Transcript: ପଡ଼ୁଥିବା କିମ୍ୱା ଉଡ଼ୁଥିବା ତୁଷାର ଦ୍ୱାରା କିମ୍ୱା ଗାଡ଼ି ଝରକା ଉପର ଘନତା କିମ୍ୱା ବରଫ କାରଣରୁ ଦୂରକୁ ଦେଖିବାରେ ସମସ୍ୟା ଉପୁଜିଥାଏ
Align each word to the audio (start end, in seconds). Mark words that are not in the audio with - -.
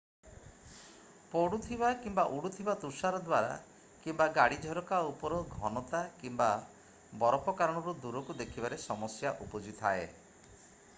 ପଡ଼ୁଥିବା 1.33 1.91
କିମ୍ୱା 2.05 2.25
ଉଡ଼ୁଥିବା 2.37 2.75
ତୁଷାର 2.85 3.19
ଦ୍ୱାରା 3.19 4.01
କିମ୍ୱା 4.07 4.27
ଗାଡ଼ି 4.39 4.59
ଝରକା 4.65 5.03
ଉପର 5.11 5.39
ଘନତା 5.59 6.03
କିମ୍ୱା 6.25 6.51
ବରଫ 7.27 7.57
କାରଣରୁ 7.63 7.97
ଦୂରକୁ 8.09 8.41
ଦେଖିବାରେ 8.45 8.81
ସମସ୍ୟା 8.89 9.37
ଉପୁଜିଥାଏ 9.47 10.13